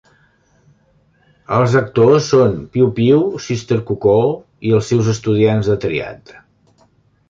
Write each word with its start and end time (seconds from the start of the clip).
Els 1.57 1.75
actor 1.81 2.15
són 2.29 2.57
Piu-piu, 2.77 3.23
Sister 3.51 3.81
Cuckoo 3.93 4.35
i 4.71 4.77
els 4.81 4.93
seus 4.95 5.15
estudiants 5.19 5.75
de 5.75 5.81
Triad. 5.87 6.39